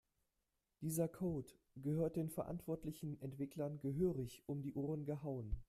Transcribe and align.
Dieser 0.79 1.07
Code 1.07 1.53
gehört 1.75 2.15
den 2.15 2.31
verantwortlichen 2.31 3.21
Entwicklern 3.21 3.77
gehörig 3.77 4.41
um 4.47 4.63
die 4.63 4.73
Ohren 4.73 5.05
gehauen. 5.05 5.55